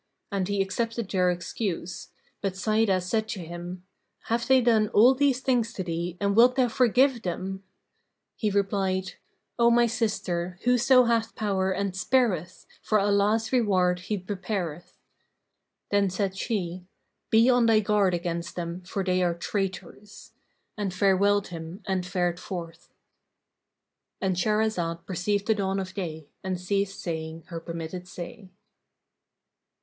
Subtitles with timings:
[0.31, 2.07] And he accepted their excuse;
[2.41, 3.83] but Sa'idah said to him,
[4.23, 7.61] "Have they done all these things to thee and wilt thou forgive them?"
[8.35, 9.11] He replied,
[9.59, 14.97] "O my sister, whoso hath power[FN#545] and spareth, for Allah's reward he prepareth."
[15.91, 16.87] Then said she,
[17.29, 20.31] "Be on thy guard against them, for they are traitors;"
[20.75, 27.43] and farewelled him and fared forth.—And Shahrazad perceived the dawn of day and ceased saying
[27.49, 28.49] her permitted say.